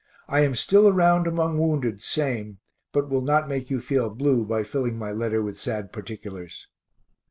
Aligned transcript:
I 0.27 0.39
am 0.39 0.55
still 0.55 0.87
around 0.87 1.27
among 1.27 1.59
wounded 1.59 2.01
same, 2.01 2.57
but 2.91 3.07
will 3.07 3.21
not 3.21 3.47
make 3.47 3.69
you 3.69 3.79
feel 3.79 4.09
blue 4.09 4.43
by 4.47 4.63
filling 4.63 4.97
my 4.97 5.11
letter 5.11 5.43
with 5.43 5.59
sad 5.59 5.93
particulars. 5.93 6.65